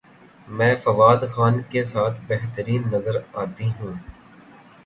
میں 0.49 0.75
فواد 0.75 1.21
خان 1.33 1.61
کے 1.69 1.83
ساتھ 1.83 2.19
بہترین 2.27 2.89
نظر 2.91 3.19
اتی 3.33 3.69
ہوں 3.79 3.93